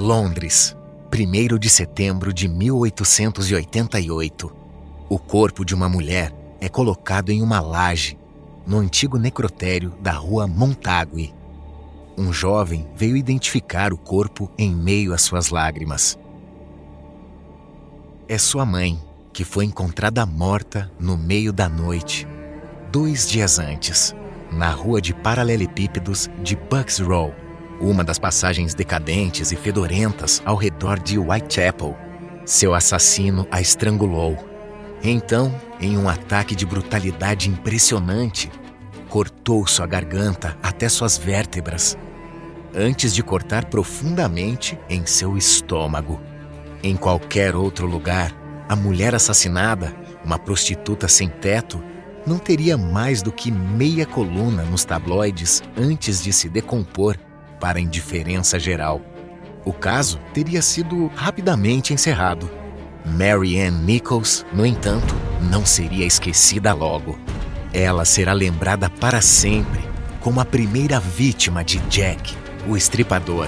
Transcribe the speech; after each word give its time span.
Londres, 0.00 0.76
1 1.12 1.58
de 1.58 1.68
setembro 1.68 2.32
de 2.32 2.46
1888. 2.46 4.56
O 5.08 5.18
corpo 5.18 5.64
de 5.64 5.74
uma 5.74 5.88
mulher 5.88 6.32
é 6.60 6.68
colocado 6.68 7.30
em 7.30 7.42
uma 7.42 7.58
laje 7.58 8.16
no 8.64 8.78
antigo 8.78 9.18
necrotério 9.18 9.92
da 10.00 10.12
rua 10.12 10.46
Montague. 10.46 11.34
Um 12.16 12.32
jovem 12.32 12.86
veio 12.94 13.16
identificar 13.16 13.92
o 13.92 13.98
corpo 13.98 14.48
em 14.56 14.72
meio 14.72 15.12
às 15.12 15.22
suas 15.22 15.50
lágrimas. 15.50 16.16
É 18.28 18.38
sua 18.38 18.64
mãe, 18.64 19.02
que 19.32 19.42
foi 19.42 19.64
encontrada 19.64 20.24
morta 20.24 20.88
no 20.96 21.16
meio 21.16 21.52
da 21.52 21.68
noite, 21.68 22.24
dois 22.92 23.28
dias 23.28 23.58
antes, 23.58 24.14
na 24.52 24.70
rua 24.70 25.00
de 25.00 25.12
paralelepípedos 25.12 26.30
de 26.40 26.54
Bucks 26.54 27.00
Row 27.00 27.34
uma 27.80 28.02
das 28.02 28.18
passagens 28.18 28.74
decadentes 28.74 29.52
e 29.52 29.56
fedorentas 29.56 30.42
ao 30.44 30.56
redor 30.56 30.98
de 30.98 31.18
Whitechapel. 31.18 31.96
Seu 32.44 32.74
assassino 32.74 33.46
a 33.50 33.60
estrangulou. 33.60 34.36
Então, 35.02 35.54
em 35.80 35.96
um 35.96 36.08
ataque 36.08 36.56
de 36.56 36.66
brutalidade 36.66 37.48
impressionante, 37.48 38.50
cortou 39.08 39.66
sua 39.66 39.86
garganta 39.86 40.56
até 40.62 40.88
suas 40.88 41.16
vértebras, 41.16 41.96
antes 42.74 43.14
de 43.14 43.22
cortar 43.22 43.66
profundamente 43.66 44.78
em 44.88 45.06
seu 45.06 45.36
estômago. 45.36 46.20
Em 46.82 46.96
qualquer 46.96 47.54
outro 47.54 47.86
lugar, 47.86 48.34
a 48.68 48.76
mulher 48.76 49.14
assassinada, 49.14 49.94
uma 50.24 50.38
prostituta 50.38 51.08
sem 51.08 51.28
teto, 51.28 51.82
não 52.26 52.38
teria 52.38 52.76
mais 52.76 53.22
do 53.22 53.32
que 53.32 53.50
meia 53.50 54.04
coluna 54.04 54.62
nos 54.64 54.84
tabloides 54.84 55.62
antes 55.76 56.22
de 56.22 56.32
se 56.32 56.48
decompor 56.48 57.16
para 57.58 57.78
a 57.78 57.82
indiferença 57.82 58.58
geral. 58.58 59.00
O 59.64 59.72
caso 59.72 60.18
teria 60.32 60.62
sido 60.62 61.08
rapidamente 61.14 61.92
encerrado. 61.92 62.50
Mary 63.04 63.60
Ann 63.60 63.84
Nichols, 63.84 64.44
no 64.52 64.64
entanto, 64.64 65.14
não 65.50 65.64
seria 65.64 66.06
esquecida 66.06 66.72
logo. 66.72 67.18
Ela 67.72 68.04
será 68.04 68.32
lembrada 68.32 68.88
para 68.88 69.20
sempre 69.20 69.80
como 70.20 70.40
a 70.40 70.44
primeira 70.44 70.98
vítima 71.00 71.64
de 71.64 71.78
Jack, 71.88 72.34
o 72.66 72.76
estripador. 72.76 73.46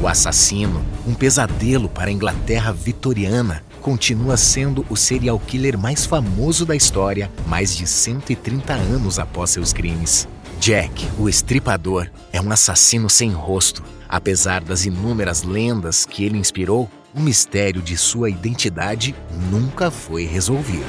O 0.00 0.06
assassino, 0.06 0.84
um 1.06 1.14
pesadelo 1.14 1.88
para 1.88 2.08
a 2.08 2.12
Inglaterra 2.12 2.72
vitoriana, 2.72 3.64
continua 3.80 4.36
sendo 4.36 4.86
o 4.88 4.96
serial 4.96 5.38
killer 5.38 5.78
mais 5.78 6.04
famoso 6.06 6.64
da 6.64 6.76
história 6.76 7.30
mais 7.46 7.76
de 7.76 7.86
130 7.86 8.72
anos 8.74 9.18
após 9.18 9.50
seus 9.50 9.72
crimes. 9.72 10.28
Jack, 10.60 11.08
o 11.18 11.28
estripador, 11.28 12.10
é 12.32 12.40
um 12.40 12.50
assassino 12.50 13.08
sem 13.08 13.30
rosto. 13.30 13.82
Apesar 14.08 14.62
das 14.62 14.84
inúmeras 14.84 15.42
lendas 15.42 16.04
que 16.04 16.24
ele 16.24 16.36
inspirou, 16.36 16.90
o 17.14 17.20
mistério 17.20 17.80
de 17.80 17.96
sua 17.96 18.28
identidade 18.28 19.14
nunca 19.50 19.90
foi 19.90 20.24
resolvido. 20.24 20.84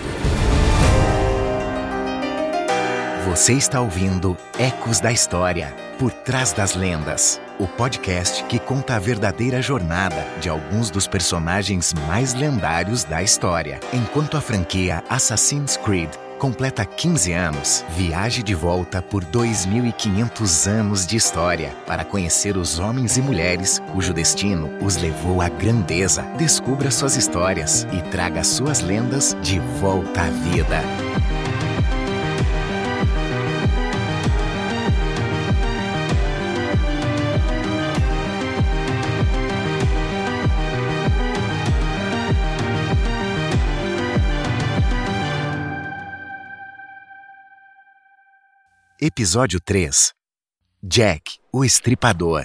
Você 3.29 3.53
está 3.53 3.79
ouvindo 3.79 4.35
Ecos 4.57 4.99
da 4.99 5.11
História 5.11 5.75
Por 5.99 6.11
Trás 6.11 6.51
das 6.51 6.75
Lendas 6.75 7.39
o 7.59 7.67
podcast 7.67 8.45
que 8.45 8.57
conta 8.57 8.95
a 8.95 8.99
verdadeira 8.99 9.61
jornada 9.61 10.25
de 10.39 10.47
alguns 10.47 10.89
dos 10.89 11.05
personagens 11.05 11.93
mais 12.07 12.33
lendários 12.33 13.03
da 13.03 13.21
história. 13.21 13.81
Enquanto 13.93 14.37
a 14.37 14.41
franquia 14.41 15.03
Assassin's 15.09 15.75
Creed 15.75 16.09
completa 16.39 16.85
15 16.85 17.33
anos, 17.33 17.85
viaje 17.89 18.41
de 18.41 18.55
volta 18.55 19.01
por 19.01 19.23
2.500 19.25 20.67
anos 20.67 21.05
de 21.05 21.17
história 21.17 21.75
para 21.85 22.05
conhecer 22.05 22.57
os 22.57 22.79
homens 22.79 23.17
e 23.17 23.21
mulheres 23.21 23.79
cujo 23.91 24.13
destino 24.13 24.71
os 24.81 24.95
levou 24.95 25.41
à 25.41 25.49
grandeza. 25.49 26.23
Descubra 26.37 26.89
suas 26.89 27.17
histórias 27.17 27.85
e 27.91 28.01
traga 28.09 28.43
suas 28.43 28.79
lendas 28.79 29.37
de 29.43 29.59
volta 29.79 30.21
à 30.21 30.29
vida. 30.29 30.81
Episódio 49.01 49.61
3 49.61 50.11
Jack, 50.83 51.37
o 51.53 51.63
Estripador. 51.63 52.43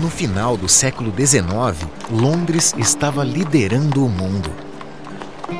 No 0.00 0.08
final 0.08 0.56
do 0.56 0.66
século 0.66 1.12
XIX, 1.14 1.86
Londres 2.10 2.72
estava 2.78 3.22
liderando 3.22 4.06
o 4.06 4.08
mundo. 4.08 4.50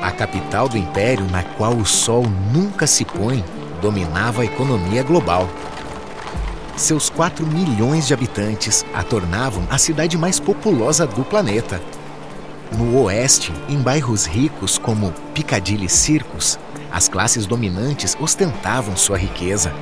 A 0.01 0.09
capital 0.09 0.67
do 0.67 0.79
império 0.79 1.29
na 1.29 1.43
qual 1.43 1.77
o 1.77 1.85
sol 1.85 2.23
nunca 2.51 2.87
se 2.87 3.05
põe 3.05 3.45
dominava 3.79 4.41
a 4.41 4.45
economia 4.45 5.03
global. 5.03 5.47
Seus 6.75 7.07
4 7.07 7.45
milhões 7.45 8.07
de 8.07 8.15
habitantes 8.15 8.83
a 8.95 9.03
tornavam 9.03 9.67
a 9.69 9.77
cidade 9.77 10.17
mais 10.17 10.39
populosa 10.39 11.05
do 11.05 11.23
planeta. 11.23 11.79
No 12.75 13.03
oeste, 13.03 13.53
em 13.69 13.77
bairros 13.77 14.25
ricos 14.25 14.79
como 14.79 15.13
Piccadilly 15.35 15.87
Circus, 15.87 16.57
as 16.93 17.09
classes 17.09 17.47
dominantes 17.47 18.15
ostentavam 18.19 18.95
sua 18.95 19.17
riqueza. 19.17 19.73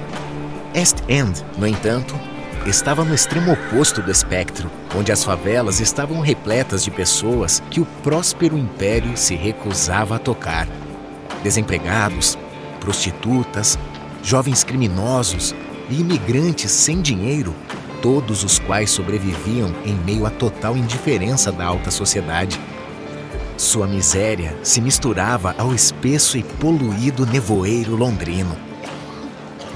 East 0.73 0.97
End, 1.09 1.45
no 1.57 1.67
entanto, 1.67 2.17
estava 2.65 3.03
no 3.03 3.13
extremo 3.13 3.51
oposto 3.51 4.01
do 4.01 4.09
espectro, 4.09 4.71
onde 4.95 5.11
as 5.11 5.21
favelas 5.21 5.81
estavam 5.81 6.21
repletas 6.21 6.83
de 6.83 6.89
pessoas 6.89 7.61
que 7.69 7.81
o 7.81 7.85
próspero 8.01 8.57
império 8.57 9.17
se 9.17 9.35
recusava 9.35 10.15
a 10.15 10.19
tocar. 10.19 10.67
Desempregados, 11.43 12.37
prostitutas, 12.79 13.77
jovens 14.23 14.63
criminosos 14.63 15.53
e 15.89 15.99
imigrantes 15.99 16.71
sem 16.71 17.01
dinheiro, 17.01 17.53
todos 18.01 18.43
os 18.43 18.57
quais 18.57 18.89
sobreviviam 18.89 19.73
em 19.83 19.93
meio 19.93 20.25
à 20.25 20.29
total 20.29 20.77
indiferença 20.77 21.51
da 21.51 21.65
alta 21.65 21.91
sociedade. 21.91 22.59
Sua 23.61 23.85
miséria 23.85 24.57
se 24.63 24.81
misturava 24.81 25.53
ao 25.55 25.71
espesso 25.71 26.35
e 26.35 26.41
poluído 26.41 27.27
nevoeiro 27.27 27.95
londrino. 27.95 28.57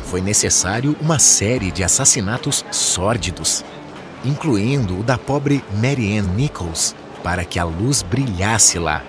Foi 0.05 0.21
necessário 0.21 0.97
uma 0.99 1.19
série 1.19 1.69
de 1.69 1.83
assassinatos 1.83 2.65
sórdidos, 2.71 3.63
incluindo 4.25 4.99
o 4.99 5.03
da 5.03 5.19
pobre 5.19 5.63
Mary 5.79 6.17
Ann 6.17 6.33
Nichols, 6.35 6.95
para 7.23 7.45
que 7.45 7.59
a 7.59 7.63
luz 7.63 8.01
brilhasse 8.01 8.79
lá. 8.79 9.03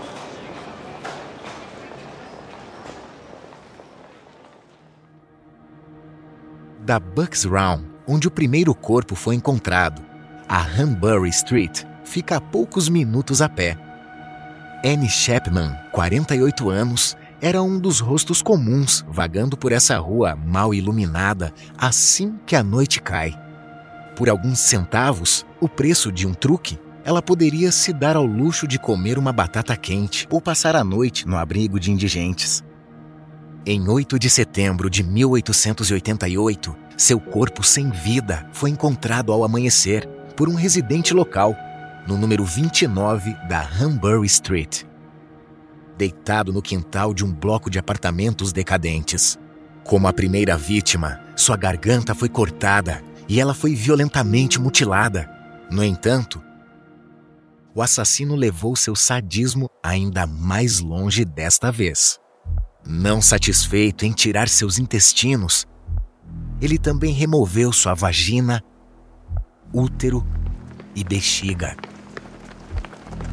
Da 6.81 7.01
Bucks 7.01 7.45
Round, 7.45 7.83
onde 8.07 8.29
o 8.29 8.31
primeiro 8.31 8.75
corpo 8.75 9.15
foi 9.15 9.37
encontrado, 9.37 10.03
a 10.47 10.61
Hanbury 10.61 11.31
Street 11.31 11.83
fica 12.05 12.37
a 12.37 12.41
poucos 12.43 12.91
minutos 12.91 13.41
a 13.41 13.49
pé 13.49 13.86
Annie 14.85 15.09
Chapman, 15.09 15.75
48 15.91 16.69
anos, 16.69 17.17
era 17.41 17.63
um 17.63 17.79
dos 17.79 18.01
rostos 18.01 18.43
comuns 18.43 19.05
vagando 19.09 19.57
por 19.57 19.73
essa 19.73 19.99
rua 19.99 20.37
mal 20.37 20.75
iluminada 20.75 21.53
assim 21.77 22.39
que 22.47 22.55
a 22.55 22.63
noite 22.63 23.01
cai. 23.01 23.35
Por 24.15 24.29
alguns 24.29 24.59
centavos, 24.59 25.45
o 25.61 25.69
preço 25.69 26.13
de 26.13 26.27
um 26.27 26.35
truque, 26.35 26.79
ela 27.05 27.23
poderia 27.23 27.71
se 27.73 27.93
dar 27.93 28.17
ao 28.17 28.25
luxo 28.25 28.67
de 28.67 28.79
comer 28.79 29.19
uma 29.19 29.33
batata 29.33 29.77
quente 29.77 30.27
ou 30.31 30.41
passar 30.41 30.77
a 30.77 30.85
noite 30.85 31.27
no 31.27 31.37
abrigo 31.37 31.79
de 31.81 31.91
indigentes. 31.91 32.63
Em 33.65 33.89
8 33.89 34.19
de 34.19 34.31
setembro 34.31 34.89
de 34.89 35.03
1888, 35.03 36.77
seu 36.97 37.19
corpo 37.19 37.63
sem 37.63 37.91
vida 37.91 38.49
foi 38.53 38.71
encontrado 38.71 39.33
ao 39.33 39.45
amanhecer 39.45 40.07
por 40.37 40.49
um 40.49 40.55
residente 40.55 41.13
local 41.13 41.57
no 42.07 42.17
número 42.17 42.45
29 42.45 43.35
da 43.49 43.61
Hanbury 43.61 44.27
Street. 44.27 44.85
deitado 45.99 46.53
no 46.53 46.61
quintal 46.61 47.15
de 47.15 47.25
um 47.25 47.33
bloco 47.33 47.71
de 47.71 47.79
apartamentos 47.79 48.53
decadentes. 48.53 49.39
Como 49.83 50.07
a 50.07 50.13
primeira 50.13 50.57
vítima, 50.57 51.21
sua 51.35 51.57
garganta 51.57 52.15
foi 52.15 52.29
cortada 52.29 53.03
e 53.27 53.41
ela 53.41 53.55
foi 53.55 53.75
violentamente 53.75 54.61
mutilada. 54.61 55.29
No 55.71 55.83
entanto, 55.83 56.43
o 57.75 57.81
assassino 57.81 58.35
levou 58.35 58.77
seu 58.77 58.95
sadismo 58.95 59.71
ainda 59.83 60.27
mais 60.27 60.81
longe 60.81 61.25
desta 61.25 61.73
vez. 61.73 62.21
Não 62.87 63.23
satisfeito 63.23 64.05
em 64.05 64.13
tirar 64.13 64.49
seus 64.49 64.79
intestinos, 64.79 65.67
ele 66.61 66.79
também 66.79 67.13
removeu 67.13 67.73
sua 67.73 67.95
vagina, 67.95 68.63
útero 69.73 70.27
e 70.95 71.05
bexiga. 71.05 71.77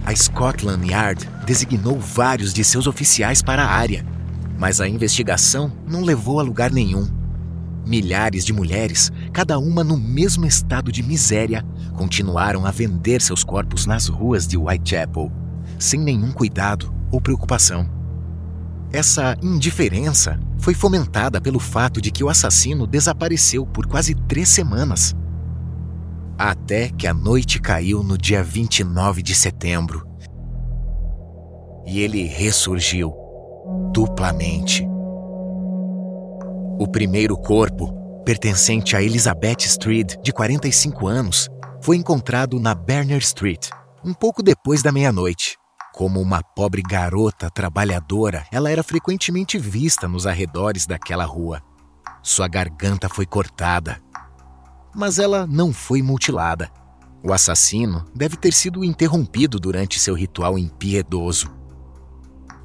A 0.06 0.16
Scotland 0.16 0.86
Yard 0.90 1.30
designou 1.46 2.00
vários 2.00 2.54
de 2.54 2.64
seus 2.64 2.88
oficiais 2.88 3.42
para 3.42 3.64
a 3.64 3.72
área, 3.72 4.06
mas 4.58 4.82
a 4.82 4.88
investigação 4.88 5.72
não 5.88 6.02
levou 6.02 6.40
a 6.40 6.44
lugar 6.44 6.72
nenhum. 6.72 7.08
Milhares 7.86 8.46
de 8.46 8.54
mulheres, 8.54 9.12
cada 9.32 9.60
uma 9.60 9.84
no 9.84 9.98
mesmo 9.98 10.46
estado 10.46 10.92
de 10.92 11.04
miséria, 11.04 11.66
continuaram 11.96 12.66
a 12.66 12.72
vender 12.72 13.22
seus 13.22 13.44
corpos 13.44 13.86
nas 13.86 14.08
ruas 14.08 14.48
de 14.48 14.58
Whitechapel, 14.58 15.32
sem 15.78 16.00
nenhum 16.00 16.32
cuidado 16.32 16.94
ou 17.12 17.20
preocupação. 17.20 17.90
Essa 18.92 19.36
indiferença 19.42 20.40
foi 20.60 20.74
fomentada 20.74 21.42
pelo 21.42 21.60
fato 21.60 22.00
de 22.00 22.12
que 22.12 22.24
o 22.24 22.30
assassino 22.30 22.86
desapareceu 22.86 23.66
por 23.66 23.88
quase 23.88 24.14
três 24.14 24.48
semanas. 24.50 25.16
Até 26.38 26.90
que 26.90 27.06
a 27.06 27.14
noite 27.14 27.60
caiu 27.60 28.04
no 28.04 28.18
dia 28.18 28.44
29 28.44 29.22
de 29.22 29.36
setembro. 29.36 30.08
E 31.86 32.00
ele 32.00 32.24
ressurgiu 32.24 33.14
duplamente. 33.92 34.88
O 36.80 36.88
primeiro 36.88 37.38
corpo, 37.38 37.94
pertencente 38.26 38.96
a 38.96 39.02
Elizabeth 39.02 39.60
Street, 39.60 40.16
de 40.24 40.34
45 40.34 41.08
anos, 41.08 41.50
foi 41.82 41.98
encontrado 41.98 42.60
na 42.60 42.74
Berner 42.74 43.20
Street, 43.20 43.70
um 44.04 44.14
pouco 44.14 44.42
depois 44.42 44.82
da 44.82 44.92
meia-noite. 44.92 45.58
Como 45.94 46.20
uma 46.20 46.42
pobre 46.42 46.82
garota 46.82 47.52
trabalhadora, 47.52 48.44
ela 48.52 48.72
era 48.72 48.82
frequentemente 48.82 49.60
vista 49.60 50.08
nos 50.08 50.26
arredores 50.26 50.88
daquela 50.88 51.26
rua. 51.26 51.62
Sua 52.24 52.48
garganta 52.48 53.08
foi 53.08 53.26
cortada, 53.28 54.02
mas 54.94 55.19
ela 55.19 55.48
não 55.48 55.74
foi 55.74 56.01
mutilada. 56.01 56.69
O 57.24 57.31
assassino 57.31 58.06
deve 58.13 58.36
ter 58.36 58.54
sido 58.54 58.84
interrompido 58.84 59.60
durante 59.60 60.00
seu 60.00 60.13
ritual 60.13 60.60
impiedoso. 60.60 61.50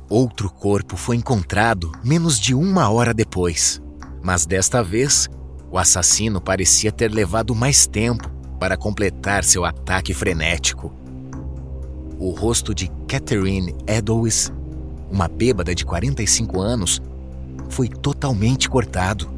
Outro 0.09 0.51
corpo 0.51 0.97
foi 0.97 1.17
encontrado 1.17 1.93
menos 2.03 2.41
de 2.41 2.55
uma 2.55 2.89
hora 2.89 3.15
depois, 3.15 3.81
mas 4.23 4.47
desta 4.47 4.83
vez 4.83 5.29
o 5.71 5.79
assassino 5.79 6.41
parecia 6.41 6.91
ter 6.91 7.13
levado 7.13 7.55
mais 7.55 7.87
tempo 7.87 8.29
para 8.59 8.77
completar 8.77 9.45
seu 9.45 9.65
ataque 9.65 10.13
frenético. 10.13 10.93
O 12.19 12.31
rosto 12.31 12.75
de 12.75 12.91
Catherine 13.07 13.77
Eddowes, 13.87 14.53
uma 15.11 15.29
bêbada 15.29 15.75
de 15.75 15.85
45 15.85 16.61
anos, 16.61 17.01
foi 17.69 17.87
totalmente 17.87 18.69
cortado. 18.69 19.38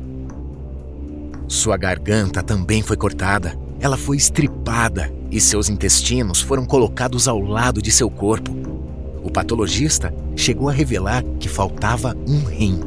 Sua 1.50 1.76
garganta 1.76 2.44
também 2.44 2.80
foi 2.80 2.96
cortada. 2.96 3.58
Ela 3.80 3.96
foi 3.96 4.16
estripada 4.16 5.12
e 5.32 5.40
seus 5.40 5.68
intestinos 5.68 6.40
foram 6.40 6.64
colocados 6.64 7.26
ao 7.26 7.40
lado 7.40 7.82
de 7.82 7.90
seu 7.90 8.08
corpo. 8.08 8.52
O 9.20 9.28
patologista 9.28 10.14
chegou 10.36 10.68
a 10.68 10.72
revelar 10.72 11.24
que 11.40 11.48
faltava 11.48 12.16
um 12.24 12.44
rim. 12.44 12.78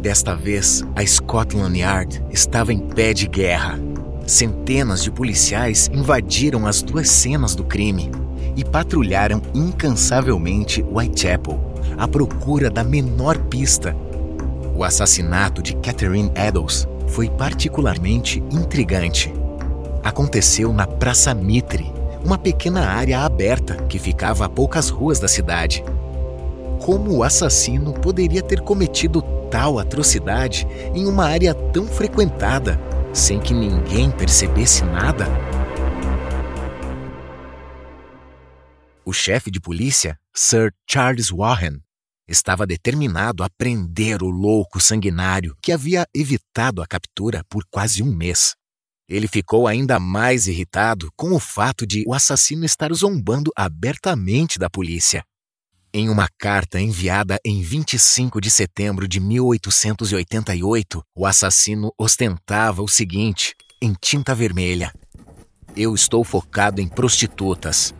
Desta 0.00 0.36
vez, 0.36 0.84
a 0.94 1.04
Scotland 1.04 1.76
Yard 1.76 2.22
estava 2.30 2.72
em 2.72 2.78
pé 2.78 3.12
de 3.12 3.26
guerra. 3.26 3.76
Centenas 4.24 5.02
de 5.02 5.10
policiais 5.10 5.90
invadiram 5.92 6.68
as 6.68 6.82
duas 6.82 7.10
cenas 7.10 7.56
do 7.56 7.64
crime 7.64 8.12
e 8.54 8.64
patrulharam 8.64 9.42
incansavelmente 9.52 10.84
Whitechapel 10.84 11.58
à 11.98 12.06
procura 12.06 12.70
da 12.70 12.84
menor 12.84 13.36
pista. 13.46 13.96
O 14.78 14.84
assassinato 14.84 15.60
de 15.60 15.74
Catherine 15.74 16.30
Eddowes 16.36 16.86
foi 17.08 17.28
particularmente 17.28 18.38
intrigante. 18.48 19.34
Aconteceu 20.04 20.72
na 20.72 20.86
Praça 20.86 21.34
Mitre, 21.34 21.92
uma 22.24 22.38
pequena 22.38 22.86
área 22.86 23.22
aberta 23.22 23.74
que 23.88 23.98
ficava 23.98 24.44
a 24.44 24.48
poucas 24.48 24.88
ruas 24.88 25.18
da 25.18 25.26
cidade. 25.26 25.82
Como 26.80 27.10
o 27.16 27.24
assassino 27.24 27.92
poderia 27.92 28.40
ter 28.40 28.60
cometido 28.60 29.20
tal 29.50 29.80
atrocidade 29.80 30.64
em 30.94 31.06
uma 31.06 31.24
área 31.24 31.52
tão 31.54 31.88
frequentada, 31.88 32.80
sem 33.12 33.40
que 33.40 33.52
ninguém 33.52 34.12
percebesse 34.12 34.84
nada? 34.84 35.26
O 39.04 39.12
chefe 39.12 39.50
de 39.50 39.58
polícia, 39.58 40.16
Sir 40.32 40.72
Charles 40.88 41.30
Warren, 41.30 41.80
estava 42.28 42.66
determinado 42.66 43.42
a 43.42 43.48
prender 43.48 44.22
o 44.22 44.28
louco 44.28 44.80
sanguinário 44.80 45.56
que 45.62 45.72
havia 45.72 46.06
evitado 46.14 46.82
a 46.82 46.86
captura 46.86 47.42
por 47.48 47.64
quase 47.70 48.02
um 48.02 48.14
mês. 48.14 48.54
Ele 49.08 49.26
ficou 49.26 49.66
ainda 49.66 49.98
mais 49.98 50.46
irritado 50.46 51.10
com 51.16 51.32
o 51.32 51.40
fato 51.40 51.86
de 51.86 52.04
o 52.06 52.12
assassino 52.12 52.66
estar 52.66 52.92
zombando 52.92 53.50
abertamente 53.56 54.58
da 54.58 54.68
polícia. 54.68 55.24
Em 55.94 56.10
uma 56.10 56.28
carta 56.38 56.78
enviada 56.78 57.38
em 57.42 57.62
25 57.62 58.42
de 58.42 58.50
setembro 58.50 59.08
de 59.08 59.18
1888, 59.18 61.02
o 61.16 61.24
assassino 61.24 61.90
ostentava 61.96 62.82
o 62.82 62.88
seguinte, 62.88 63.54
em 63.80 63.94
tinta 63.98 64.34
vermelha: 64.34 64.92
Eu 65.74 65.94
estou 65.94 66.22
focado 66.22 66.82
em 66.82 66.86
prostitutas 66.86 67.94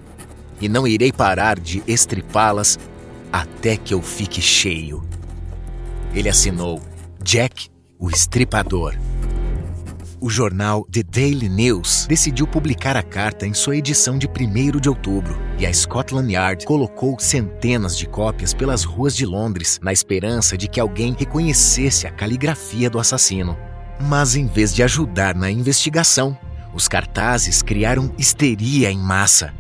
e 0.60 0.69
não 0.69 0.86
irei 0.86 1.10
parar 1.10 1.58
de 1.58 1.82
estripá-las 1.86 2.78
até 3.32 3.76
que 3.76 3.94
eu 3.94 4.02
fique 4.02 4.40
cheio. 4.40 5.02
Ele 6.14 6.28
assinou 6.28 6.80
Jack, 7.22 7.69
o 7.98 8.08
Estripador 8.10 8.94
o 10.20 10.28
jornal 10.28 10.86
The 10.90 11.02
Daily 11.02 11.48
News 11.48 12.06
decidiu 12.08 12.46
publicar 12.46 12.96
a 12.96 13.02
carta 13.02 13.46
em 13.46 13.54
sua 13.54 13.76
edição 13.76 14.19
de 14.19 14.26
1 14.26 14.80
de 14.80 14.88
outubro, 14.88 15.38
e 15.58 15.66
a 15.66 15.72
Scotland 15.72 16.32
Yard 16.32 16.66
colocou 16.66 17.19
centenas 17.19 17.96
de 17.96 18.06
cópias 18.06 18.52
pelas 18.52 18.84
ruas 18.84 19.14
de 19.14 19.25
Londres 19.25 19.78
na 19.82 19.92
esperança 19.92 20.56
de 20.56 20.69
que 20.69 20.81
alguém 20.81 21.14
reconhecesse 21.17 22.06
a 22.06 22.10
caligrafia 22.10 22.91
do 22.91 22.98
assassino. 22.98 23.56
Mas 24.00 24.34
em 24.34 24.46
vez 24.46 24.74
de 24.74 24.82
ajudar 24.82 25.34
na 25.34 25.50
investigação, 25.50 26.36
os 26.74 26.88
cartazes 26.88 27.62
criaram 27.62 28.12
histeria 28.19 28.91
em 28.91 28.98
massa. 28.98 29.55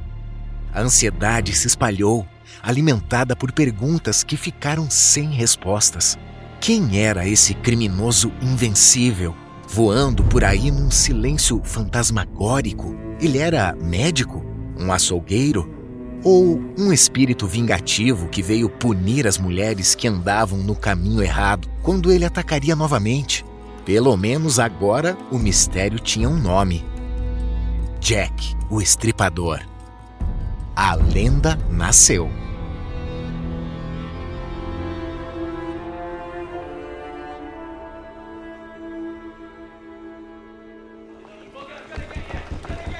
A 0.72 0.80
ansiedade 0.80 1.54
se 1.54 1.66
espalhou, 1.66 2.26
alimentada 2.62 3.34
por 3.34 3.52
perguntas 3.52 4.22
que 4.22 4.36
ficaram 4.36 4.88
sem 4.90 5.30
respostas. 5.30 6.18
Quem 6.60 7.00
era 7.00 7.26
esse 7.26 7.54
criminoso 7.54 8.32
invencível? 8.42 9.34
voando 9.68 10.24
por 10.24 10.42
aí 10.42 10.70
num 10.70 10.90
silêncio 10.90 11.60
fantasmagórico. 11.62 12.96
Ele 13.20 13.38
era 13.38 13.76
médico? 13.76 14.44
Um 14.78 14.90
açougueiro? 14.90 15.76
Ou 16.24 16.60
um 16.76 16.92
espírito 16.92 17.46
vingativo 17.46 18.28
que 18.28 18.42
veio 18.42 18.68
punir 18.68 19.26
as 19.26 19.38
mulheres 19.38 19.94
que 19.94 20.08
andavam 20.08 20.58
no 20.58 20.74
caminho 20.74 21.22
errado 21.22 21.68
quando 21.82 22.10
ele 22.10 22.24
atacaria 22.24 22.74
novamente? 22.74 23.44
Pelo 23.84 24.16
menos 24.16 24.58
agora 24.58 25.16
o 25.30 25.38
mistério 25.38 25.98
tinha 25.98 26.28
um 26.28 26.38
nome: 26.38 26.84
Jack, 28.00 28.56
o 28.68 28.80
Estripador. 28.80 29.60
A 30.80 30.94
lenda 30.94 31.58
nasceu. 31.68 32.30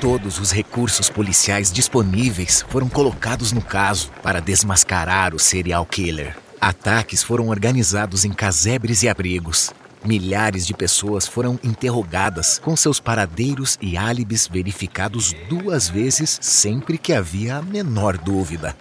Todos 0.01 0.41
os 0.41 0.51
recursos 0.51 1.09
policiais 1.09 1.71
disponíveis 1.71 2.65
foram 2.69 2.89
colocados 2.89 3.53
no 3.53 3.63
caso 3.63 4.11
para 4.25 4.41
desmascarar 4.41 5.33
o 5.33 5.39
serial 5.39 5.87
killer. 5.87 6.37
Ataques 6.61 7.23
foram 7.23 7.47
organizados 7.47 8.25
em 8.25 8.33
casebres 8.33 9.05
e 9.05 9.09
abrigos. 9.09 9.73
Milhares 10.05 10.67
de 10.67 10.73
pessoas 10.73 11.27
foram 11.27 11.59
interrogadas, 11.63 12.59
com 12.59 12.77
seus 12.77 13.01
paradeiros 13.01 13.77
e 13.81 13.97
álibis 13.97 14.47
verificados 14.47 15.35
duas 15.49 15.89
vezes 15.89 16.39
sempre 16.41 16.97
que 16.97 17.13
havia 17.13 17.57
a 17.57 17.63
menor 17.63 18.17
dúvida. 18.17 18.77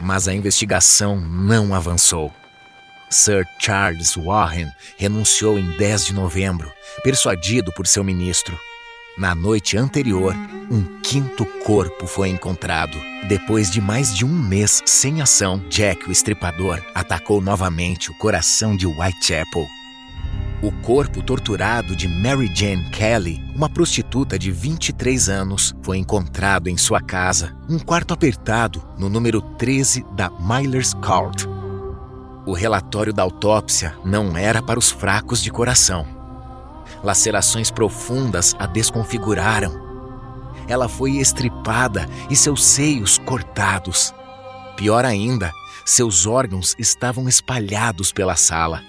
Mas 0.00 0.28
a 0.28 0.34
investigação 0.34 1.20
não 1.20 1.74
avançou. 1.74 2.32
Sir 3.10 3.44
Charles 3.58 4.14
Warren 4.14 4.70
renunciou 4.96 5.58
em 5.58 5.76
10 5.76 6.06
de 6.06 6.14
novembro, 6.14 6.70
persuadido 7.02 7.72
por 7.72 7.86
seu 7.86 8.04
ministro 8.04 8.58
Na 9.16 9.34
noite 9.34 9.76
anterior, 9.76 10.34
um 10.70 11.00
quinto 11.00 11.44
corpo 11.64 12.06
foi 12.06 12.28
encontrado. 12.28 12.96
Depois 13.26 13.70
de 13.70 13.80
mais 13.80 14.14
de 14.14 14.24
um 14.24 14.28
mês 14.28 14.82
sem 14.86 15.20
ação, 15.20 15.58
Jack, 15.68 16.08
o 16.08 16.12
estripador, 16.12 16.80
atacou 16.94 17.40
novamente 17.40 18.10
o 18.10 18.14
coração 18.14 18.76
de 18.76 18.86
Whitechapel. 18.86 19.77
O 20.60 20.72
corpo 20.82 21.22
torturado 21.22 21.94
de 21.94 22.08
Mary 22.08 22.50
Jane 22.52 22.90
Kelly, 22.90 23.40
uma 23.54 23.68
prostituta 23.68 24.36
de 24.36 24.50
23 24.50 25.28
anos, 25.28 25.72
foi 25.82 25.98
encontrado 25.98 26.66
em 26.66 26.76
sua 26.76 27.00
casa, 27.00 27.56
um 27.70 27.78
quarto 27.78 28.12
apertado, 28.12 28.82
no 28.98 29.08
número 29.08 29.40
13 29.40 30.04
da 30.16 30.28
Miller's 30.28 30.94
Court. 30.94 31.44
O 32.44 32.52
relatório 32.52 33.12
da 33.12 33.22
autópsia 33.22 33.94
não 34.04 34.36
era 34.36 34.60
para 34.60 34.80
os 34.80 34.90
fracos 34.90 35.40
de 35.40 35.52
coração. 35.52 36.04
Lacerações 37.04 37.70
profundas 37.70 38.56
a 38.58 38.66
desconfiguraram. 38.66 39.80
Ela 40.66 40.88
foi 40.88 41.18
estripada 41.18 42.08
e 42.28 42.34
seus 42.34 42.64
seios 42.64 43.16
cortados. 43.18 44.12
Pior 44.76 45.04
ainda, 45.04 45.52
seus 45.84 46.26
órgãos 46.26 46.74
estavam 46.80 47.28
espalhados 47.28 48.10
pela 48.10 48.34
sala. 48.34 48.82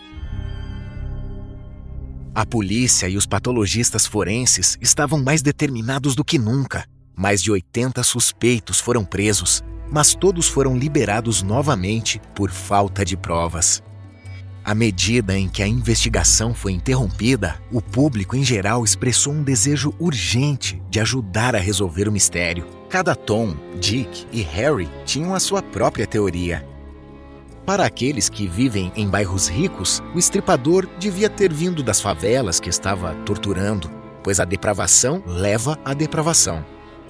A 2.34 2.46
polícia 2.46 3.10
e 3.10 3.18
os 3.18 3.26
patologistas 3.26 4.06
forenses 4.06 4.78
estavam 4.80 5.22
mais 5.22 5.42
determinados 5.42 6.16
do 6.16 6.24
que 6.24 6.38
nunca. 6.38 6.86
Mais 7.16 7.42
de 7.42 7.52
80 7.52 8.02
suspeitos 8.04 8.80
foram 8.80 9.04
presos, 9.04 9.64
mas 9.92 10.14
todos 10.14 10.48
foram 10.48 10.78
liberados 10.78 11.42
novamente 11.42 12.22
por 12.36 12.52
falta 12.52 13.04
de 13.04 13.18
provas. 13.18 13.84
À 14.64 14.76
medida 14.76 15.38
em 15.38 15.50
que 15.50 15.64
a 15.64 15.68
investigação 15.68 16.54
foi 16.54 16.74
interrompida, 16.74 17.60
o 17.72 17.82
público 17.82 18.36
em 18.36 18.44
geral 18.44 18.84
expressou 18.84 19.34
um 19.34 19.42
desejo 19.42 19.94
urgente 19.98 20.82
de 20.90 21.00
ajudar 21.00 21.56
a 21.56 21.60
resolver 21.60 22.08
o 22.08 22.12
mistério. 22.12 22.68
Cada 22.88 23.16
Tom, 23.16 23.56
Dick 23.80 24.28
e 24.32 24.42
Harry 24.42 24.88
tinham 25.06 25.34
a 25.34 25.40
sua 25.40 25.64
própria 25.64 26.06
teoria. 26.06 26.68
Para 27.66 27.86
aqueles 27.86 28.30
que 28.30 28.48
vivem 28.48 28.92
em 28.96 29.08
bairros 29.08 29.48
ricos, 29.48 30.02
o 30.16 30.20
estripador 30.20 30.88
devia 31.00 31.30
ter 31.30 31.54
vindo 31.54 31.84
das 31.84 32.02
favelas 32.02 32.60
que 32.60 32.70
estava 32.70 33.14
torturando, 33.26 33.90
pois 34.24 34.40
a 34.40 34.46
depravação 34.46 35.24
leva 35.26 35.78
à 35.86 35.94
depravação. 35.94 36.66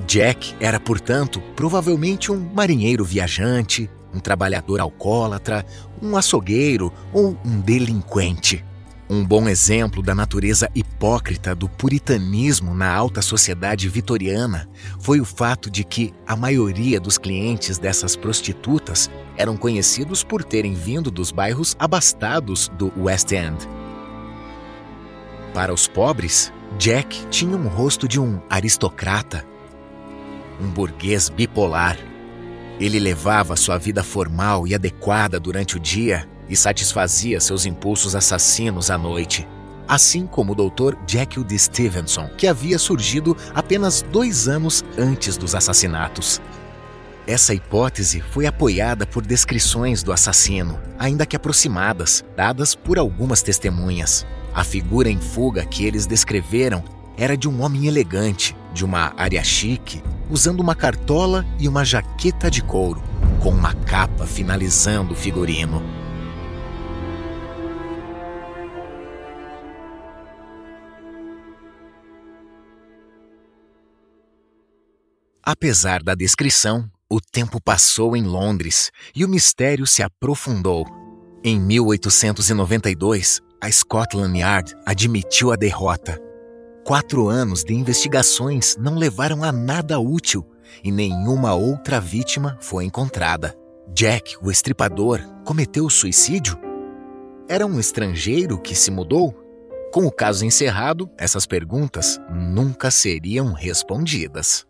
Jack 0.05 0.55
era, 0.59 0.79
portanto, 0.79 1.41
provavelmente 1.55 2.31
um 2.31 2.49
marinheiro 2.53 3.03
viajante, 3.03 3.89
um 4.13 4.19
trabalhador 4.19 4.79
alcoólatra, 4.79 5.65
um 6.01 6.15
açougueiro 6.15 6.91
ou 7.13 7.37
um 7.45 7.59
delinquente. 7.59 8.65
Um 9.09 9.25
bom 9.25 9.49
exemplo 9.49 10.03
da 10.03 10.13
natureza 10.13 10.69
hipócrita 10.75 11.55
do 11.55 11.67
puritanismo 11.67 12.75
na 12.75 12.93
alta 12.93 13.23
sociedade 13.23 13.89
vitoriana 13.89 14.69
foi 14.99 15.19
o 15.19 15.25
fato 15.25 15.67
de 15.67 15.83
que 15.83 16.13
a 16.27 16.35
maioria 16.35 16.99
dos 16.99 17.17
clientes 17.17 17.79
dessas 17.79 18.15
prostitutas 18.15 19.09
eram 19.35 19.57
conhecidos 19.57 20.23
por 20.23 20.43
terem 20.43 20.75
vindo 20.75 21.09
dos 21.09 21.31
bairros 21.31 21.75
abastados 21.79 22.69
do 22.77 22.93
West 22.95 23.31
End. 23.31 23.67
Para 25.55 25.73
os 25.73 25.87
pobres, 25.87 26.53
Jack 26.77 27.25
tinha 27.31 27.57
um 27.57 27.67
rosto 27.67 28.07
de 28.07 28.19
um 28.19 28.39
aristocrata, 28.47 29.43
um 30.61 30.69
burguês 30.69 31.29
bipolar 31.29 31.97
ele 32.79 32.97
levava 32.97 33.57
sua 33.57 33.77
vida 33.77 34.01
formal 34.01 34.65
e 34.65 34.73
adequada 34.73 35.39
durante 35.39 35.75
o 35.75 35.79
dia 35.79 36.25
e 36.49 36.55
satisfazia 36.55 37.39
seus 37.39 37.65
impulsos 37.65 38.15
assassinos 38.15 38.89
à 38.89 38.97
noite. 38.97 39.47
Assim 39.87 40.25
como 40.25 40.53
o 40.53 40.55
Dr. 40.55 40.95
Jekyll 41.07 41.43
D. 41.43 41.57
Stevenson, 41.57 42.29
que 42.37 42.47
havia 42.47 42.77
surgido 42.77 43.35
apenas 43.53 44.01
dois 44.01 44.47
anos 44.47 44.83
antes 44.97 45.37
dos 45.37 45.55
assassinatos. 45.55 46.41
Essa 47.25 47.53
hipótese 47.53 48.21
foi 48.21 48.47
apoiada 48.47 49.05
por 49.05 49.23
descrições 49.23 50.01
do 50.01 50.11
assassino, 50.11 50.79
ainda 50.97 51.25
que 51.25 51.35
aproximadas, 51.35 52.23
dadas 52.35 52.73
por 52.73 52.97
algumas 52.97 53.43
testemunhas. 53.43 54.25
A 54.53 54.63
figura 54.63 55.09
em 55.09 55.19
fuga 55.19 55.63
que 55.65 55.85
eles 55.85 56.07
descreveram 56.07 56.83
era 57.15 57.37
de 57.37 57.47
um 57.47 57.61
homem 57.61 57.85
elegante, 57.85 58.55
de 58.73 58.83
uma 58.83 59.13
área 59.15 59.43
chique, 59.43 60.01
usando 60.29 60.59
uma 60.59 60.73
cartola 60.73 61.45
e 61.59 61.67
uma 61.67 61.83
jaqueta 61.83 62.49
de 62.49 62.63
couro, 62.63 63.03
com 63.41 63.49
uma 63.49 63.73
capa 63.73 64.25
finalizando 64.25 65.13
o 65.13 65.15
figurino. 65.15 65.98
Apesar 75.43 76.03
da 76.03 76.15
descrição, 76.15 76.89
o 77.09 77.19
tempo 77.19 77.61
passou 77.61 78.15
em 78.15 78.23
Londres 78.23 78.91
e 79.15 79.25
o 79.25 79.29
mistério 79.29 79.87
se 79.87 80.03
aprofundou. 80.03 80.85
Em 81.43 81.59
1892, 81.59 83.41
a 83.61 83.71
Scotland 83.71 84.39
Yard 84.39 84.75
admitiu 84.85 85.51
a 85.51 85.55
derrota 85.55 86.29
Quatro 86.89 87.27
anos 87.27 87.63
de 87.63 87.71
investigações 87.71 88.75
não 88.75 88.95
levaram 88.95 89.43
a 89.43 89.51
nada 89.51 89.99
útil 89.99 90.43
e 90.83 90.91
nenhuma 90.91 91.53
outra 91.53 92.01
vítima 92.01 92.57
foi 92.59 92.83
encontrada. 92.83 93.55
Jack, 93.93 94.35
o 94.41 94.49
estripador, 94.49 95.19
cometeu 95.45 95.87
suicídio? 95.87 96.57
Era 97.47 97.63
um 97.67 97.79
estrangeiro 97.79 98.59
que 98.59 98.73
se 98.73 98.89
mudou? 98.89 99.35
Com 99.93 100.07
o 100.07 100.11
caso 100.11 100.43
encerrado, 100.43 101.07
essas 101.15 101.45
perguntas 101.45 102.19
nunca 102.31 102.89
seriam 102.89 103.53
respondidas. 103.53 104.65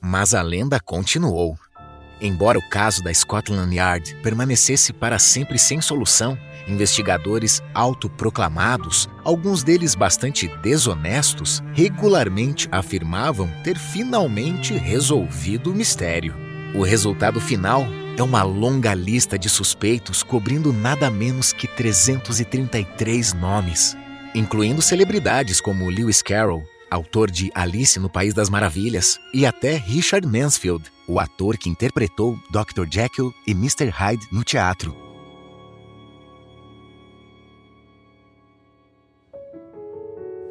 Mas 0.00 0.34
a 0.34 0.42
lenda 0.42 0.78
continuou. 0.80 1.56
Embora 2.20 2.58
o 2.58 2.68
caso 2.68 3.02
da 3.02 3.12
Scotland 3.14 3.74
Yard 3.74 4.16
permanecesse 4.22 4.92
para 4.92 5.18
sempre 5.18 5.58
sem 5.58 5.80
solução, 5.80 6.36
investigadores 6.66 7.62
autoproclamados, 7.72 9.08
alguns 9.24 9.62
deles 9.62 9.94
bastante 9.94 10.48
desonestos, 10.58 11.62
regularmente 11.72 12.68
afirmavam 12.70 13.48
ter 13.62 13.78
finalmente 13.78 14.74
resolvido 14.74 15.70
o 15.70 15.74
mistério. 15.74 16.34
O 16.74 16.82
resultado 16.82 17.40
final 17.40 17.86
é 18.16 18.22
uma 18.22 18.42
longa 18.42 18.94
lista 18.94 19.38
de 19.38 19.48
suspeitos 19.48 20.22
cobrindo 20.22 20.72
nada 20.72 21.08
menos 21.08 21.52
que 21.52 21.66
333 21.68 23.32
nomes, 23.32 23.96
incluindo 24.34 24.82
celebridades 24.82 25.60
como 25.60 25.88
Lewis 25.88 26.20
Carroll, 26.20 26.64
autor 26.90 27.30
de 27.30 27.50
Alice 27.54 27.98
no 27.98 28.08
País 28.08 28.34
das 28.34 28.50
Maravilhas, 28.50 29.18
e 29.32 29.46
até 29.46 29.76
Richard 29.76 30.26
Mansfield, 30.26 30.90
o 31.06 31.18
ator 31.18 31.56
que 31.56 31.68
interpretou 31.68 32.38
Dr. 32.50 32.86
Jekyll 32.90 33.32
e 33.46 33.52
Mr. 33.52 33.90
Hyde 33.90 34.26
no 34.30 34.44
teatro. 34.44 35.07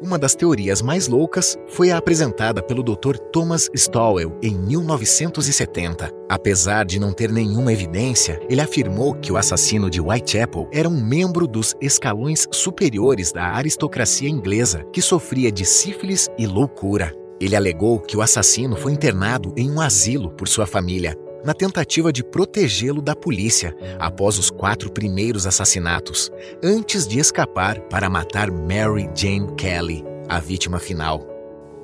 Uma 0.00 0.16
das 0.16 0.36
teorias 0.36 0.80
mais 0.80 1.08
loucas 1.08 1.58
foi 1.66 1.90
a 1.90 1.96
apresentada 1.96 2.62
pelo 2.62 2.84
Dr. 2.84 3.18
Thomas 3.32 3.68
Stowell 3.74 4.38
em 4.40 4.56
1970. 4.56 6.12
Apesar 6.28 6.84
de 6.84 7.00
não 7.00 7.12
ter 7.12 7.32
nenhuma 7.32 7.72
evidência, 7.72 8.38
ele 8.48 8.60
afirmou 8.60 9.14
que 9.14 9.32
o 9.32 9.36
assassino 9.36 9.90
de 9.90 10.00
Whitechapel 10.00 10.68
era 10.72 10.88
um 10.88 11.04
membro 11.04 11.48
dos 11.48 11.74
escalões 11.80 12.46
superiores 12.52 13.32
da 13.32 13.42
aristocracia 13.46 14.28
inglesa 14.28 14.84
que 14.92 15.02
sofria 15.02 15.50
de 15.50 15.64
sífilis 15.64 16.28
e 16.38 16.46
loucura. 16.46 17.12
Ele 17.40 17.56
alegou 17.56 17.98
que 17.98 18.16
o 18.16 18.22
assassino 18.22 18.76
foi 18.76 18.92
internado 18.92 19.52
em 19.56 19.68
um 19.68 19.80
asilo 19.80 20.30
por 20.30 20.46
sua 20.46 20.66
família, 20.66 21.16
na 21.44 21.54
tentativa 21.54 22.12
de 22.12 22.22
protegê-lo 22.24 23.00
da 23.00 23.14
polícia 23.14 23.74
após 23.98 24.38
os 24.38 24.50
quatro 24.50 24.90
primeiros 24.90 25.46
assassinatos, 25.46 26.30
antes 26.62 27.06
de 27.06 27.18
escapar 27.18 27.80
para 27.82 28.10
matar 28.10 28.50
Mary 28.50 29.08
Jane 29.14 29.52
Kelly, 29.56 30.04
a 30.28 30.40
vítima 30.40 30.78
final. 30.78 31.26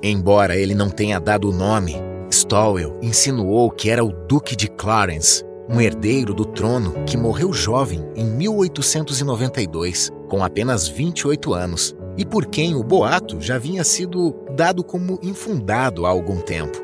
Embora 0.03 0.57
ele 0.57 0.75
não 0.75 0.91
tenha 0.91 1.19
dado 1.19 1.49
o 1.49 1.53
nome, 1.53 1.97
Stowell 2.31 2.99
insinuou 3.01 3.71
que 3.71 3.89
era 3.91 4.05
o 4.05 4.13
Duque 4.27 4.55
de 4.55 4.69
Clarence, 4.69 5.45
um 5.69 5.81
herdeiro 5.81 6.35
do 6.35 6.45
trono 6.45 7.05
que 7.07 7.17
morreu 7.17 7.53
jovem 7.53 8.05
em 8.15 8.25
1892, 8.25 10.11
com 10.29 10.45
apenas 10.45 10.87
28 10.87 11.55
anos, 11.55 11.97
e 12.17 12.25
por 12.25 12.47
quem 12.47 12.75
o 12.75 12.83
boato 12.83 13.41
já 13.41 13.57
vinha 13.57 13.83
sido 13.83 14.35
dado 14.55 14.85
como 14.85 15.19
infundado 15.23 16.05
há 16.05 16.11
algum 16.11 16.41
tempo. 16.41 16.84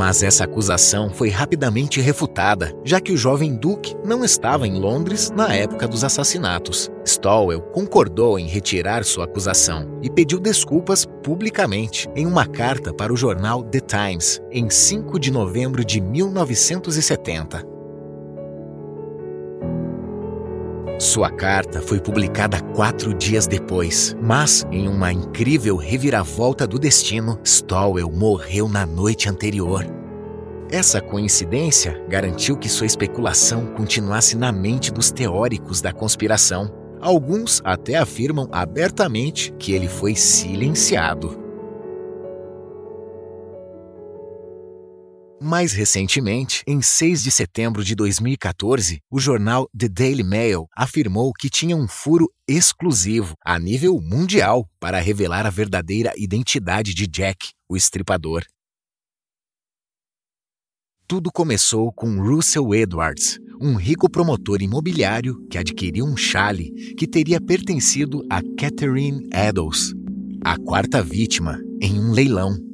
Mas 0.00 0.22
essa 0.22 0.44
acusação 0.44 1.10
foi 1.10 1.28
rapidamente 1.28 2.00
refutada, 2.00 2.74
já 2.82 2.98
que 3.02 3.12
o 3.12 3.18
jovem 3.18 3.54
Duke 3.54 3.94
não 4.02 4.24
estava 4.24 4.66
em 4.66 4.80
Londres 4.80 5.30
na 5.30 5.54
época 5.54 5.86
dos 5.86 6.02
assassinatos. 6.02 6.90
Stowell 7.04 7.60
concordou 7.60 8.38
em 8.38 8.46
retirar 8.46 9.04
sua 9.04 9.26
acusação 9.26 9.98
e 10.00 10.08
pediu 10.08 10.40
desculpas 10.40 11.04
publicamente 11.22 12.08
em 12.16 12.24
uma 12.24 12.46
carta 12.46 12.94
para 12.94 13.12
o 13.12 13.16
jornal 13.16 13.62
The 13.62 13.80
Times 13.80 14.40
em 14.50 14.70
5 14.70 15.20
de 15.20 15.30
novembro 15.30 15.84
de 15.84 16.00
1970. 16.00 17.69
Sua 20.98 21.30
carta 21.30 21.80
foi 21.80 21.98
publicada 21.98 22.60
quatro 22.74 23.14
dias 23.14 23.46
depois, 23.46 24.14
mas, 24.20 24.66
em 24.70 24.86
uma 24.86 25.12
incrível 25.12 25.76
reviravolta 25.76 26.66
do 26.66 26.78
destino, 26.78 27.40
Stowell 27.42 28.10
morreu 28.10 28.68
na 28.68 28.84
noite 28.84 29.28
anterior. 29.28 29.86
Essa 30.70 31.00
coincidência 31.00 32.00
garantiu 32.08 32.56
que 32.56 32.68
sua 32.68 32.86
especulação 32.86 33.66
continuasse 33.74 34.36
na 34.36 34.52
mente 34.52 34.92
dos 34.92 35.10
teóricos 35.10 35.80
da 35.80 35.92
conspiração. 35.92 36.70
Alguns 37.00 37.60
até 37.64 37.96
afirmam 37.96 38.48
abertamente 38.52 39.52
que 39.58 39.72
ele 39.72 39.88
foi 39.88 40.14
silenciado. 40.14 41.49
Mais 45.42 45.72
recentemente, 45.72 46.62
em 46.66 46.82
6 46.82 47.22
de 47.22 47.30
setembro 47.30 47.82
de 47.82 47.94
2014, 47.94 49.00
o 49.10 49.18
jornal 49.18 49.66
The 49.74 49.88
Daily 49.88 50.22
Mail 50.22 50.66
afirmou 50.76 51.32
que 51.32 51.48
tinha 51.48 51.74
um 51.74 51.88
furo 51.88 52.30
exclusivo 52.46 53.34
a 53.42 53.58
nível 53.58 53.98
mundial 54.02 54.68
para 54.78 55.00
revelar 55.00 55.46
a 55.46 55.50
verdadeira 55.50 56.12
identidade 56.14 56.92
de 56.92 57.06
Jack, 57.06 57.52
o 57.66 57.74
estripador. 57.74 58.44
Tudo 61.08 61.32
começou 61.32 61.90
com 61.90 62.20
Russell 62.20 62.74
Edwards, 62.74 63.38
um 63.58 63.76
rico 63.76 64.10
promotor 64.10 64.60
imobiliário 64.60 65.42
que 65.48 65.56
adquiriu 65.56 66.04
um 66.04 66.18
chale 66.18 66.70
que 66.98 67.08
teria 67.08 67.40
pertencido 67.40 68.22
a 68.30 68.42
Catherine 68.58 69.26
Eddowes, 69.32 69.94
a 70.44 70.58
quarta 70.58 71.02
vítima, 71.02 71.58
em 71.80 71.98
um 71.98 72.12
leilão. 72.12 72.69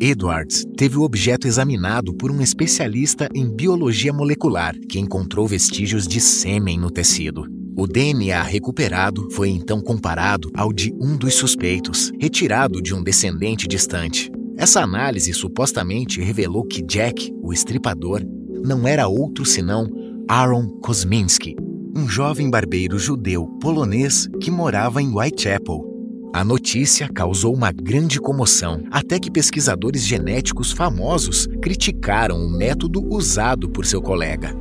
Edwards 0.00 0.64
teve 0.76 0.96
o 0.96 1.02
objeto 1.02 1.48
examinado 1.48 2.14
por 2.14 2.30
um 2.30 2.40
especialista 2.40 3.28
em 3.34 3.48
biologia 3.48 4.12
molecular 4.12 4.76
que 4.88 5.00
encontrou 5.00 5.46
vestígios 5.46 6.06
de 6.06 6.20
sêmen 6.20 6.78
no 6.78 6.88
tecido. 6.88 7.44
O 7.76 7.86
DNA 7.86 8.40
recuperado 8.42 9.28
foi 9.32 9.50
então 9.50 9.80
comparado 9.80 10.50
ao 10.54 10.72
de 10.72 10.92
um 11.00 11.16
dos 11.16 11.34
suspeitos, 11.34 12.12
retirado 12.20 12.80
de 12.80 12.94
um 12.94 13.02
descendente 13.02 13.66
distante. 13.66 14.30
Essa 14.56 14.82
análise 14.82 15.32
supostamente 15.32 16.20
revelou 16.20 16.64
que 16.64 16.82
Jack, 16.82 17.32
o 17.42 17.52
estripador, 17.52 18.22
não 18.64 18.86
era 18.86 19.08
outro 19.08 19.44
senão 19.44 19.88
Aaron 20.28 20.68
Kosminski, 20.80 21.56
um 21.96 22.08
jovem 22.08 22.48
barbeiro 22.48 22.98
judeu 22.98 23.46
polonês 23.60 24.28
que 24.40 24.50
morava 24.50 25.02
em 25.02 25.12
Whitechapel, 25.12 25.87
a 26.32 26.44
notícia 26.44 27.08
causou 27.08 27.54
uma 27.54 27.72
grande 27.72 28.20
comoção, 28.20 28.84
até 28.90 29.18
que 29.18 29.30
pesquisadores 29.30 30.06
genéticos 30.06 30.72
famosos 30.72 31.46
criticaram 31.60 32.36
o 32.36 32.50
método 32.50 33.02
usado 33.12 33.68
por 33.68 33.86
seu 33.86 34.02
colega. 34.02 34.54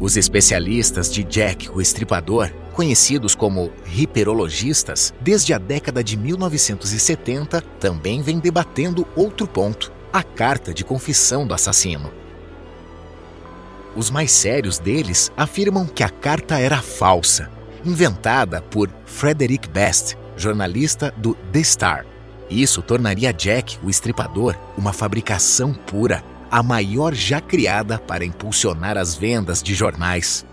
Os 0.00 0.16
especialistas 0.16 1.12
de 1.12 1.22
Jack 1.22 1.70
o 1.70 1.80
Estripador, 1.80 2.50
conhecidos 2.74 3.34
como 3.34 3.70
hiperologistas, 3.96 5.14
desde 5.20 5.54
a 5.54 5.58
década 5.58 6.02
de 6.02 6.16
1970, 6.16 7.60
também 7.78 8.20
vêm 8.20 8.40
debatendo 8.40 9.06
outro 9.14 9.46
ponto: 9.46 9.92
a 10.12 10.22
carta 10.22 10.74
de 10.74 10.84
confissão 10.84 11.46
do 11.46 11.54
assassino. 11.54 12.10
Os 13.94 14.10
mais 14.10 14.32
sérios 14.32 14.80
deles 14.80 15.30
afirmam 15.36 15.86
que 15.86 16.02
a 16.02 16.08
carta 16.10 16.58
era 16.58 16.82
falsa, 16.82 17.48
inventada 17.84 18.60
por 18.60 18.90
Frederick 19.06 19.68
Best, 19.68 20.16
jornalista 20.36 21.12
do 21.16 21.34
The 21.52 21.62
Star. 21.62 22.06
Isso 22.50 22.82
tornaria 22.82 23.32
Jack, 23.32 23.78
o 23.82 23.88
estripador, 23.88 24.54
uma 24.76 24.92
fabricação 24.92 25.72
pura, 25.72 26.22
a 26.50 26.62
maior 26.62 27.14
já 27.14 27.40
criada 27.40 27.98
para 27.98 28.24
impulsionar 28.24 28.96
as 28.96 29.14
vendas 29.14 29.62
de 29.62 29.74
jornais. 29.74 30.44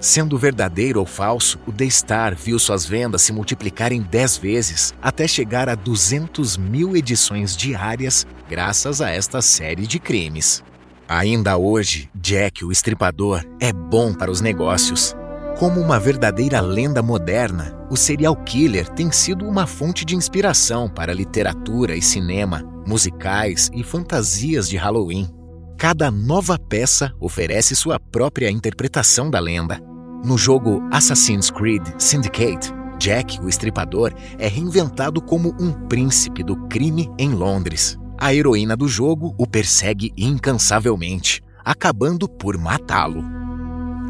Sendo 0.00 0.36
verdadeiro 0.36 1.00
ou 1.00 1.06
falso, 1.06 1.58
o 1.66 1.72
The 1.72 1.88
Star 1.88 2.36
viu 2.36 2.58
suas 2.58 2.84
vendas 2.84 3.22
se 3.22 3.32
multiplicarem 3.32 4.02
10 4.02 4.36
vezes, 4.38 4.94
até 5.00 5.26
chegar 5.26 5.68
a 5.68 5.74
200 5.74 6.56
mil 6.56 6.96
edições 6.96 7.56
diárias, 7.56 8.26
graças 8.48 9.00
a 9.00 9.10
esta 9.10 9.40
série 9.40 9.86
de 9.86 9.98
crimes. 9.98 10.62
Ainda 11.08 11.56
hoje, 11.56 12.10
Jack, 12.14 12.64
o 12.64 12.72
estripador, 12.72 13.44
é 13.60 13.72
bom 13.72 14.12
para 14.12 14.30
os 14.30 14.40
negócios. 14.40 15.14
Como 15.58 15.80
uma 15.80 15.98
verdadeira 15.98 16.60
lenda 16.60 17.00
moderna, 17.00 17.74
o 17.90 17.96
serial 17.96 18.36
killer 18.36 18.86
tem 18.90 19.10
sido 19.10 19.48
uma 19.48 19.66
fonte 19.66 20.04
de 20.04 20.14
inspiração 20.14 20.86
para 20.86 21.14
literatura 21.14 21.96
e 21.96 22.02
cinema, 22.02 22.62
musicais 22.86 23.70
e 23.72 23.82
fantasias 23.82 24.68
de 24.68 24.76
Halloween. 24.76 25.30
Cada 25.78 26.10
nova 26.10 26.58
peça 26.58 27.10
oferece 27.18 27.74
sua 27.74 27.98
própria 27.98 28.50
interpretação 28.50 29.30
da 29.30 29.40
lenda. 29.40 29.80
No 30.22 30.36
jogo 30.36 30.86
Assassin's 30.92 31.50
Creed 31.50 31.86
Syndicate, 31.98 32.70
Jack, 32.98 33.40
o 33.40 33.48
estripador, 33.48 34.12
é 34.38 34.48
reinventado 34.48 35.22
como 35.22 35.56
um 35.58 35.72
príncipe 35.72 36.42
do 36.42 36.68
crime 36.68 37.10
em 37.18 37.30
Londres. 37.30 37.98
A 38.18 38.34
heroína 38.34 38.76
do 38.76 38.86
jogo 38.86 39.34
o 39.38 39.46
persegue 39.46 40.12
incansavelmente, 40.18 41.42
acabando 41.64 42.28
por 42.28 42.58
matá-lo. 42.58 43.45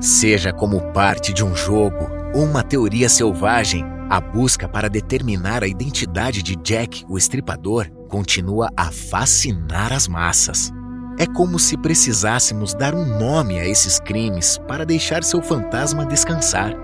Seja 0.01 0.53
como 0.53 0.93
parte 0.93 1.33
de 1.33 1.43
um 1.43 1.55
jogo 1.55 2.07
ou 2.35 2.45
uma 2.45 2.63
teoria 2.63 3.09
selvagem, 3.09 3.83
a 4.11 4.21
busca 4.21 4.69
para 4.69 4.91
determinar 4.91 5.65
a 5.65 5.67
identidade 5.67 6.43
de 6.43 6.55
Jack, 6.57 7.05
o 7.09 7.17
estripador, 7.17 7.89
continua 8.09 8.71
a 8.77 8.93
fascinar 8.93 9.93
as 9.93 10.07
massas. 10.07 10.71
É 11.19 11.27
como 11.27 11.59
se 11.59 11.79
precisássemos 11.79 12.75
dar 12.75 12.95
um 12.95 13.19
nome 13.19 13.59
a 13.59 13.67
esses 13.67 13.99
crimes 13.99 14.59
para 14.69 14.85
deixar 14.85 15.25
seu 15.25 15.41
fantasma 15.41 16.05
descansar. 16.05 16.75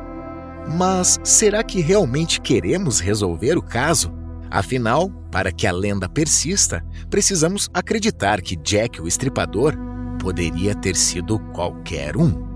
Mas 0.74 1.20
será 1.22 1.62
que 1.62 1.82
realmente 1.82 2.40
queremos 2.40 2.98
resolver 2.98 3.58
o 3.58 3.62
caso? 3.62 4.10
Afinal, 4.50 5.10
para 5.30 5.52
que 5.52 5.66
a 5.66 5.72
lenda 5.72 6.08
persista, 6.08 6.82
precisamos 7.10 7.68
acreditar 7.74 8.40
que 8.40 8.56
Jack, 8.56 9.02
o 9.02 9.06
estripador, 9.06 9.76
poderia 10.18 10.74
ter 10.74 10.96
sido 10.96 11.38
qualquer 11.52 12.16
um. 12.16 12.51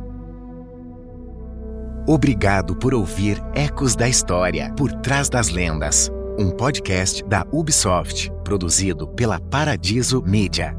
Obrigado 2.09 2.77
por 2.77 2.95
ouvir 2.95 3.43
Ecos 3.53 3.97
da 3.97 4.09
História 4.09 4.73
Por 4.77 4.93
Trás 5.03 5.29
das 5.29 5.51
Lendas, 5.51 6.09
um 6.39 6.51
podcast 6.51 7.25
da 7.25 7.45
Ubisoft, 7.51 8.31
produzido 8.45 9.09
pela 9.09 9.41
Paradiso 9.41 10.23
Media. 10.23 10.73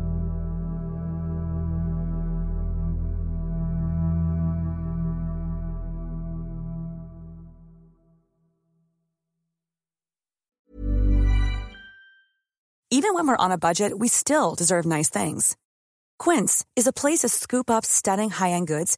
Even 12.90 13.14
when 13.14 13.28
we're 13.28 13.36
on 13.36 13.52
a 13.52 13.58
budget, 13.58 13.92
we 14.00 14.08
still 14.08 14.56
deserve 14.56 14.86
nice 14.86 15.10
things. 15.10 15.58
Quince 16.18 16.66
is 16.78 16.88
a 16.88 16.94
place 16.94 17.20
to 17.20 17.28
scoop 17.28 17.70
up 17.70 17.86
stunning 17.86 18.30
high-end 18.30 18.68
goods 18.68 18.98